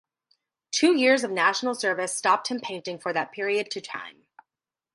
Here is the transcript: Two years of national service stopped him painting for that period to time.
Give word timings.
Two 0.71 0.95
years 0.97 1.23
of 1.23 1.29
national 1.29 1.75
service 1.75 2.17
stopped 2.17 2.47
him 2.47 2.59
painting 2.59 2.97
for 2.97 3.13
that 3.13 3.31
period 3.31 3.69
to 3.69 3.81
time. 3.81 4.25